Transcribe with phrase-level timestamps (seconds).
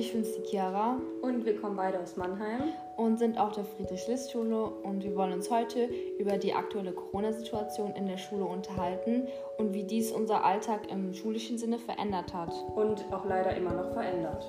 [0.00, 2.72] Ich bin's die Chiara Und wir kommen beide aus Mannheim.
[2.96, 5.86] und sind auf der Friedrich-List-Schule und wir wollen uns heute
[6.20, 9.26] über die aktuelle Corona-Situation in der Schule unterhalten
[9.58, 12.52] und wie dies unser Alltag im schulischen Sinne verändert hat.
[12.76, 14.44] Und auch leider immer noch verändert.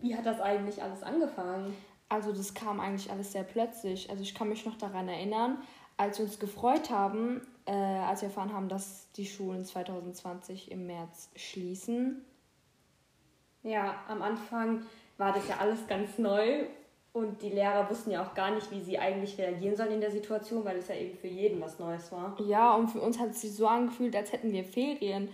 [0.00, 1.74] Wie hat das eigentlich alles angefangen?
[2.08, 4.08] Also das kam eigentlich alles sehr plötzlich.
[4.10, 5.58] Also ich kann mich noch daran erinnern,
[5.98, 10.86] als wir uns gefreut haben, äh, als wir erfahren haben, dass die Schulen 2020 im
[10.86, 12.24] März schließen.
[13.62, 14.86] Ja, am Anfang
[15.18, 16.64] war das ja alles ganz neu
[17.12, 20.10] und die Lehrer wussten ja auch gar nicht, wie sie eigentlich reagieren sollen in der
[20.10, 22.36] Situation, weil es ja eben für jeden was Neues war.
[22.40, 25.28] Ja, und für uns hat es sich so angefühlt, als hätten wir Ferien.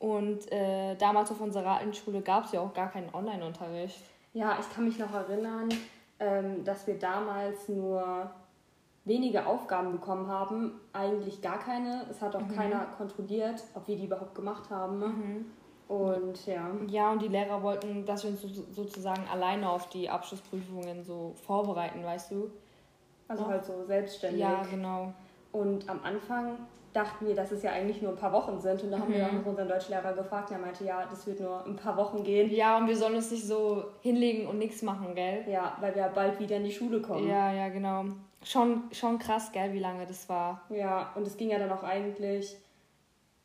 [0.00, 4.02] Und äh, damals auf unserer alten Schule gab es ja auch gar keinen Online-Unterricht.
[4.32, 5.68] Ja, ich kann mich noch erinnern,
[6.20, 8.30] ähm, dass wir damals nur
[9.08, 12.04] wenige Aufgaben bekommen haben, eigentlich gar keine.
[12.10, 15.46] Es hat auch keiner kontrolliert, ob wir die überhaupt gemacht haben.
[15.88, 16.70] Und ja.
[16.88, 21.32] Ja, und die Lehrer wollten, dass wir uns so, sozusagen alleine auf die Abschlussprüfungen so
[21.46, 22.50] vorbereiten, weißt du?
[23.26, 23.48] Also Ja.
[23.50, 24.40] halt so selbstständig.
[24.40, 25.12] Ja, genau.
[25.50, 26.58] Und am Anfang
[26.92, 28.82] dachten wir, dass es ja eigentlich nur ein paar Wochen sind.
[28.82, 29.28] Und da haben wir Mhm.
[29.28, 30.50] auch noch unseren Deutschlehrer gefragt.
[30.50, 32.50] Der meinte, ja, das wird nur ein paar Wochen gehen.
[32.50, 35.44] Ja, und wir sollen uns nicht so hinlegen und nichts machen, gell?
[35.48, 37.26] Ja, weil wir bald wieder in die Schule kommen.
[37.26, 38.04] Ja, ja, genau.
[38.44, 40.62] Schon, schon krass, gell, wie lange das war.
[40.70, 42.56] Ja, und es ging ja dann auch eigentlich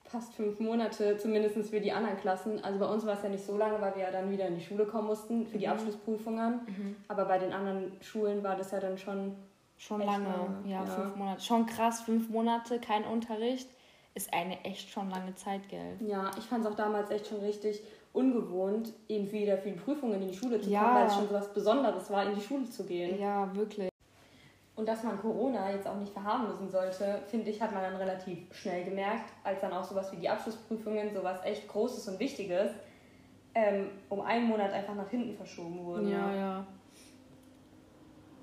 [0.05, 2.63] fast fünf Monate, zumindest für die anderen Klassen.
[2.63, 4.55] Also bei uns war es ja nicht so lange, weil wir ja dann wieder in
[4.55, 6.95] die Schule kommen mussten für die Abschlussprüfungen.
[7.07, 9.35] Aber bei den anderen Schulen war das ja dann schon,
[9.77, 10.25] Schon lange.
[10.27, 10.85] lange, Ja, ja.
[10.85, 11.41] fünf Monate.
[11.41, 13.67] Schon krass, fünf Monate, kein Unterricht.
[14.15, 15.97] Ist eine echt schon lange Zeit, gell?
[16.07, 17.81] ja, ich fand es auch damals echt schon richtig
[18.13, 20.83] ungewohnt, eben wieder für die Prüfungen in die Schule zu Ja.
[20.83, 23.19] kommen, weil es schon so was Besonderes war, in die Schule zu gehen.
[23.19, 23.89] Ja, wirklich.
[24.75, 28.51] Und dass man Corona jetzt auch nicht verharmlosen sollte, finde ich, hat man dann relativ
[28.53, 32.71] schnell gemerkt, als dann auch sowas wie die Abschlussprüfungen, sowas echt Großes und Wichtiges,
[33.53, 36.09] ähm, um einen Monat einfach nach hinten verschoben wurden.
[36.09, 36.67] Ja, ja.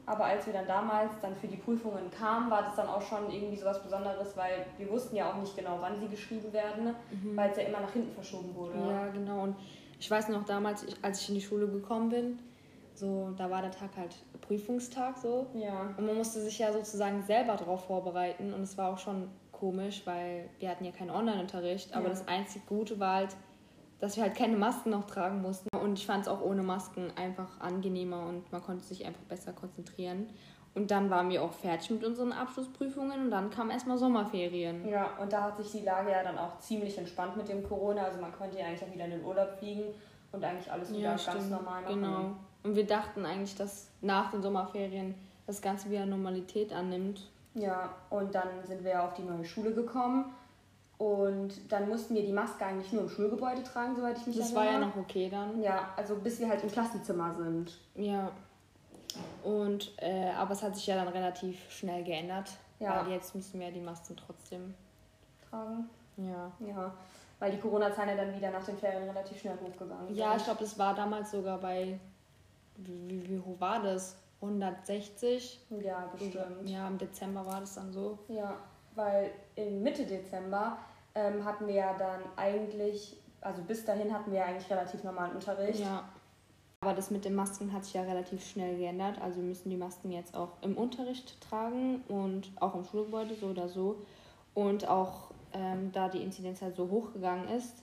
[0.07, 3.31] Aber als wir dann damals dann für die Prüfungen kamen, war das dann auch schon
[3.31, 6.95] irgendwie sowas Besonderes, weil wir wussten ja auch nicht genau, wann sie geschrieben werden,
[7.37, 8.79] weil es ja immer nach hinten verschoben wurde.
[8.79, 9.45] Ja, genau.
[9.45, 9.57] Und
[10.01, 12.39] ich weiß noch damals, als ich in die Schule gekommen bin,
[13.01, 15.47] so, da war der Tag halt Prüfungstag so.
[15.55, 15.93] Ja.
[15.97, 18.53] Und man musste sich ja sozusagen selber darauf vorbereiten.
[18.55, 21.95] Und es war auch schon komisch, weil wir hatten ja keinen Online-Unterricht.
[21.95, 22.11] Aber Ja.
[22.11, 23.37] das einzig Gute war halt,
[23.99, 25.69] dass wir halt keine Masken noch tragen mussten.
[25.77, 29.53] Und ich fand es auch ohne Masken einfach angenehmer und man konnte sich einfach besser
[29.53, 30.29] konzentrieren.
[30.73, 34.89] Und dann waren wir auch fertig mit unseren Abschlussprüfungen und dann kamen erstmal Sommerferien.
[34.89, 38.05] Ja, und da hat sich die Lage ja dann auch ziemlich entspannt mit dem Corona.
[38.05, 39.83] Also man konnte ja eigentlich auch wieder in den Urlaub fliegen
[40.31, 41.95] und eigentlich alles wieder ganz normal machen.
[41.95, 42.31] Genau.
[42.63, 45.15] Und wir dachten eigentlich, dass nach den Sommerferien
[45.47, 47.29] das Ganze wieder Normalität annimmt.
[47.55, 50.27] Ja, und dann sind wir ja auf die neue Schule gekommen.
[50.99, 54.55] Und dann mussten wir die Maske eigentlich nur im Schulgebäude tragen, soweit ich mich Das
[54.55, 54.83] war erinnere.
[54.83, 55.63] ja noch okay dann.
[55.63, 57.79] Ja, also bis wir halt im Klassenzimmer sind.
[57.95, 58.31] Ja.
[59.43, 62.51] Und, äh, aber es hat sich ja dann relativ schnell geändert.
[62.79, 63.03] Ja.
[63.05, 64.75] Weil jetzt müssen wir ja die Masken trotzdem.
[65.49, 65.89] Tragen.
[66.19, 66.53] Ja.
[66.67, 66.93] Ja,
[67.39, 70.17] weil die Corona-Zahlen ja dann wieder nach den Ferien relativ schnell hochgegangen sind.
[70.17, 71.99] Ja, ich glaube, das war damals sogar bei.
[72.85, 74.17] Wie, wie, hoch war das?
[74.41, 75.61] 160?
[75.83, 76.69] Ja, bestimmt.
[76.69, 78.19] Ja, im Dezember war das dann so.
[78.29, 78.57] Ja,
[78.95, 80.79] weil in Mitte Dezember
[81.15, 85.35] ähm, hatten wir ja dann eigentlich, also bis dahin hatten wir ja eigentlich relativ normalen
[85.35, 85.81] Unterricht.
[85.81, 86.09] Ja.
[86.83, 89.21] Aber das mit den Masken hat sich ja relativ schnell geändert.
[89.21, 93.49] Also wir müssen die Masken jetzt auch im Unterricht tragen und auch im Schulgebäude so
[93.49, 93.97] oder so.
[94.55, 97.83] Und auch ähm, da die Inzidenz halt so hoch gegangen ist.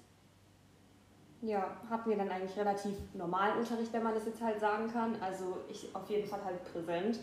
[1.42, 5.16] Ja, hatten wir dann eigentlich relativ normalen Unterricht, wenn man das jetzt halt sagen kann.
[5.22, 7.20] Also ich auf jeden Fall halt präsent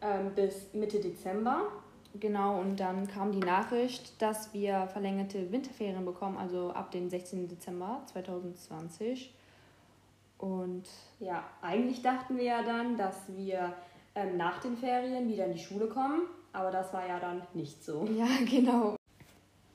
[0.00, 1.68] ähm, bis Mitte Dezember.
[2.20, 7.48] Genau, und dann kam die Nachricht, dass wir verlängerte Winterferien bekommen, also ab dem 16.
[7.48, 9.34] Dezember 2020.
[10.38, 10.84] Und
[11.18, 13.72] Ja, eigentlich dachten wir ja dann, dass wir
[14.14, 17.82] ähm, nach den Ferien wieder in die Schule kommen, aber das war ja dann nicht
[17.82, 18.04] so.
[18.04, 18.94] ja, genau.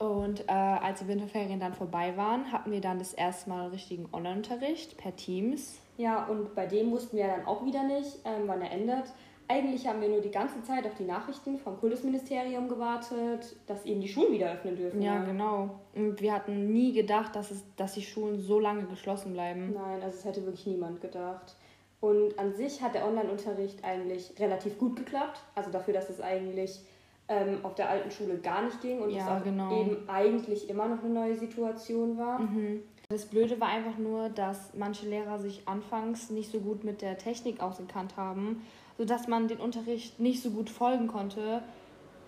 [0.00, 4.08] Und äh, als die Winterferien dann vorbei waren, hatten wir dann das erste Mal richtigen
[4.12, 5.78] Online-Unterricht per Teams.
[5.98, 9.04] Ja, und bei dem wussten wir dann auch wieder nicht, ähm, wann er endet.
[9.46, 14.00] Eigentlich haben wir nur die ganze Zeit auf die Nachrichten vom Kultusministerium gewartet, dass eben
[14.00, 15.02] die Schulen wieder öffnen dürfen.
[15.02, 15.80] Ja, genau.
[15.94, 19.74] Und wir hatten nie gedacht, dass, es, dass die Schulen so lange geschlossen bleiben.
[19.74, 21.56] Nein, also es hätte wirklich niemand gedacht.
[22.00, 25.42] Und an sich hat der Online-Unterricht eigentlich relativ gut geklappt.
[25.54, 26.80] Also dafür, dass es eigentlich
[27.30, 29.72] ähm, auf der alten Schule gar nicht ging und Ja, es auch genau.
[29.80, 32.40] eben eigentlich immer noch eine neue Situation war.
[32.40, 32.82] Mhm.
[33.08, 37.16] Das Blöde war einfach nur, dass manche Lehrer sich anfangs nicht so gut mit der
[37.18, 38.62] Technik ausgekannt haben,
[38.98, 41.62] sodass man den Unterricht nicht so gut folgen konnte.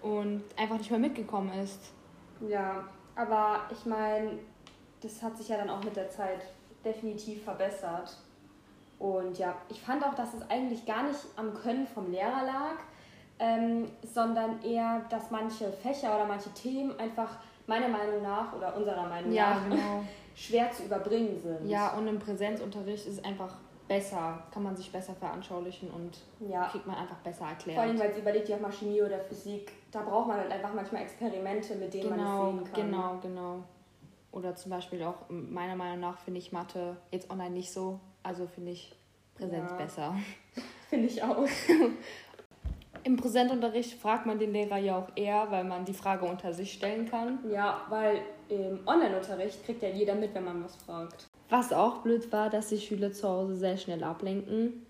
[0.02, 1.92] und einfach nicht mehr mitgekommen ist.
[2.48, 2.82] Ja,
[3.14, 4.32] aber ich meine,
[5.00, 6.40] das hat sich ja dann auch mit der Zeit
[6.84, 8.16] definitiv verbessert.
[8.98, 12.78] Und ja, ich fand auch, dass es eigentlich gar nicht am Können vom Lehrer lag,
[13.38, 19.06] ähm, sondern eher, dass manche Fächer oder manche Themen einfach meiner Meinung nach oder unserer
[19.08, 20.04] Meinung Ja, nach genau.
[20.34, 21.68] schwer zu überbringen sind.
[21.68, 23.54] Ja, und im Präsenzunterricht ist es einfach
[23.88, 26.66] besser, kann man sich besser veranschaulichen und Ja.
[26.68, 27.76] kriegt man einfach besser erklärt.
[27.78, 29.72] Vor allem, weil es überlegt ja auch mal Chemie oder Physik.
[29.90, 32.74] Da braucht man halt einfach manchmal Experimente, mit denen man genau, es sehen kann.
[32.90, 33.64] genau, genau.
[34.30, 38.46] Oder zum Beispiel auch, meiner Meinung nach finde ich Mathe jetzt online nicht so, also
[38.46, 38.94] finde ich
[39.34, 39.76] Präsenz Ja.
[39.76, 40.16] besser.
[40.88, 41.46] Finde ich auch.
[43.04, 46.72] Im Präsentunterricht fragt man den Lehrer ja auch eher, weil man die Frage unter sich
[46.72, 47.38] stellen kann.
[47.50, 51.26] Ja, weil im Online-Unterricht kriegt ja jeder mit, wenn man was fragt.
[51.48, 54.86] Was auch blöd war, dass die Schüler zu Hause sehr schnell ablenken.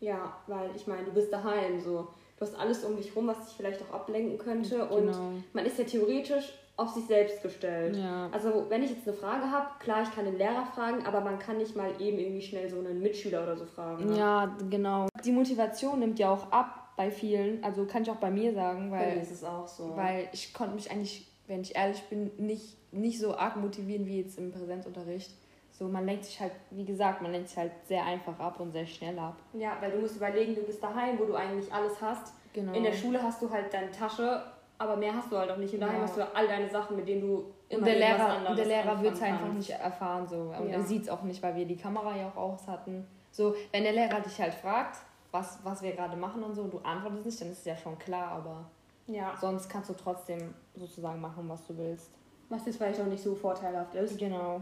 [0.00, 2.08] Ja, weil ich meine, du bist daheim so.
[2.38, 4.76] Du hast alles um dich rum, was dich vielleicht auch ablenken könnte.
[4.76, 4.94] Genau.
[4.94, 7.96] Und man ist ja theoretisch auf sich selbst gestellt.
[7.96, 8.30] Ja.
[8.32, 11.38] Also wenn ich jetzt eine Frage habe, klar, ich kann den Lehrer fragen, aber man
[11.38, 14.06] kann nicht mal eben irgendwie schnell so einen Mitschüler oder so fragen.
[14.06, 14.18] ne?
[14.18, 15.08] Ja, genau.
[15.22, 17.64] Die Motivation nimmt ja auch ab bei vielen.
[17.64, 19.96] Also kann ich auch bei mir sagen, Bei weil, ist es auch so.
[19.96, 24.20] weil ich konnte mich eigentlich, wenn ich ehrlich bin, nicht, nicht so arg motivieren wie
[24.20, 25.30] jetzt im Präsenzunterricht.
[25.72, 28.72] So, man lenkt sich halt, wie gesagt, man lenkt sich halt sehr einfach ab und
[28.72, 29.36] sehr schnell ab.
[29.54, 32.34] ja, weil du musst überlegen, du bist daheim, wo du eigentlich alles hast.
[32.52, 32.74] Genau.
[32.74, 34.42] In der Schule hast du halt deine Tasche,
[34.76, 35.72] aber mehr hast du halt auch nicht.
[35.72, 36.02] Und daheim Ja.
[36.02, 39.14] hast du all deine Sachen, mit denen du immer und der Lehrer, der Lehrer wird
[39.14, 39.56] es einfach kannst.
[39.56, 40.26] nicht erfahren.
[40.28, 40.36] So.
[40.36, 40.76] Und Ja.
[40.76, 43.06] er sieht es auch nicht, weil wir die Kamera ja auch aus hatten.
[43.30, 44.98] So, wenn der Lehrer dich halt fragt,
[45.30, 47.76] was, was wir gerade machen und so, und du antwortest nicht, dann ist es ja
[47.76, 48.64] schon klar, aber
[49.06, 52.10] Ja, sonst kannst du trotzdem sozusagen machen, was du willst.
[52.48, 54.18] was jetzt vielleicht auch nicht so vorteilhaft ist.
[54.18, 54.60] Genau.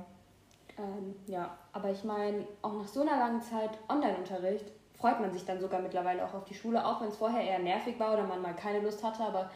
[0.77, 5.45] Ähm, ja, aber ich meine, auch nach so einer langen Zeit Online-Unterricht freut man sich
[5.45, 8.25] dann sogar mittlerweile auch auf die Schule, auch wenn es vorher eher nervig war oder
[8.25, 9.23] man mal keine Lust hatte.
[9.25, 9.51] Aber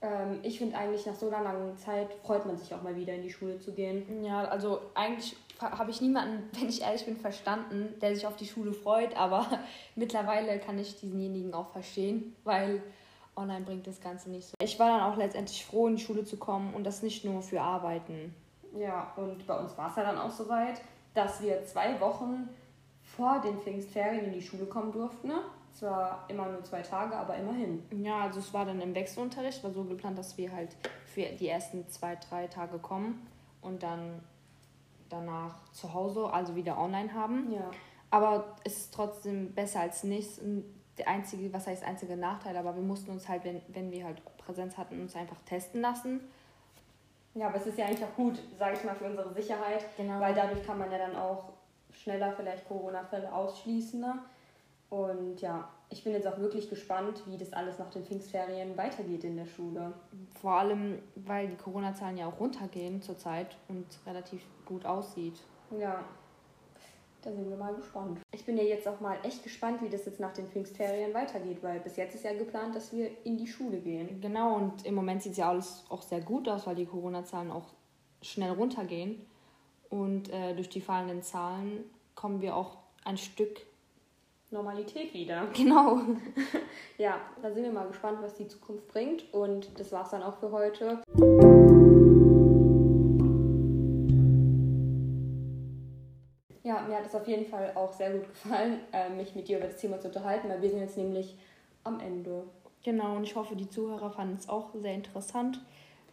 [0.00, 3.14] ähm, ich finde eigentlich, nach so einer langen Zeit freut man sich auch mal wieder
[3.14, 4.24] in die Schule zu gehen.
[4.24, 8.46] Ja, also eigentlich habe ich niemanden, wenn ich ehrlich bin, verstanden, der sich auf die
[8.46, 9.46] Schule freut, aber
[9.96, 12.82] mittlerweile kann ich diesenjenigen auch verstehen, weil
[13.34, 14.54] online bringt das Ganze nicht so.
[14.60, 17.42] Ich war dann auch letztendlich froh, in die Schule zu kommen und das nicht nur
[17.42, 18.34] für Arbeiten.
[18.76, 20.80] Ja, und bei uns war es ja dann auch soweit,
[21.14, 22.48] dass wir zwei Wochen
[23.02, 25.28] vor den Pfingstferien in die Schule kommen durften.
[25.28, 25.40] Ne?
[25.74, 27.82] Zwar immer nur zwei Tage, aber immerhin.
[28.02, 30.76] Ja, also es war dann im Wechselunterricht, war so geplant, dass wir halt
[31.06, 33.26] für die ersten zwei, drei Tage kommen
[33.60, 34.20] und dann
[35.08, 37.52] danach zu Hause, also wieder online haben.
[37.52, 37.70] Ja.
[38.10, 40.40] Aber es ist trotzdem besser als nichts.
[40.96, 44.20] Der einzige, was heißt einzige Nachteil, aber wir mussten uns halt, wenn, wenn wir halt
[44.38, 46.20] Präsenz hatten, uns einfach testen lassen.
[47.34, 50.18] Ja, aber es ist ja eigentlich auch gut, sage ich mal, für unsere Sicherheit, Genau.
[50.18, 51.44] weil dadurch kann man ja dann auch
[51.92, 54.00] schneller vielleicht Corona-Fälle ausschließen.
[54.00, 54.18] Ne?
[54.90, 59.24] Und ja, ich bin jetzt auch wirklich gespannt, wie das alles nach den Pfingstferien weitergeht
[59.24, 59.92] in der Schule.
[60.40, 65.38] Vor allem, weil die Corona-Zahlen ja auch runtergehen zurzeit und relativ gut aussieht.
[65.78, 66.04] Ja,
[67.22, 68.20] da sind wir mal gespannt.
[68.32, 71.62] Ich bin ja jetzt auch mal echt gespannt, wie das jetzt nach den Pfingstferien weitergeht,
[71.62, 74.20] weil bis jetzt ist ja geplant, dass wir in die Schule gehen.
[74.20, 77.50] Genau, und im Moment sieht es ja alles auch sehr gut aus, weil die Corona-Zahlen
[77.50, 77.66] auch
[78.22, 79.26] schnell runtergehen.
[79.90, 81.84] Und äh, durch die fallenden Zahlen
[82.14, 83.60] kommen wir auch ein Stück.
[84.50, 85.46] Normalität wieder.
[85.54, 86.00] Genau.
[86.96, 89.32] Ja, da sind wir mal gespannt, was die Zukunft bringt.
[89.32, 91.02] Und das war's dann auch für heute.
[96.62, 99.58] Ja, mir hat es auf jeden Fall auch sehr gut gefallen, äh, mich mit dir
[99.58, 101.36] über das Thema zu unterhalten, weil wir sind jetzt nämlich
[101.84, 102.44] am Ende.
[102.84, 105.60] Genau, und ich hoffe, die Zuhörer fanden es auch sehr interessant,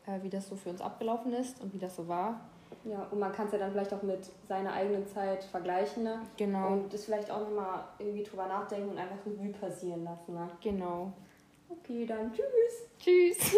[0.05, 2.39] äh, wie das so für uns abgelaufen ist und wie das so war.
[2.84, 6.22] Ja, und man kann es ja dann vielleicht auch mit seiner eigenen Zeit vergleichen ne?
[6.38, 6.67] Genau.
[6.67, 10.36] und das vielleicht auch nochmal irgendwie drüber nachdenken und einfach Revue passieren lassen.
[10.36, 10.48] Ne?
[10.62, 11.12] Genau.
[11.67, 12.88] Okay, dann tschüss.
[13.00, 13.55] Tschüss.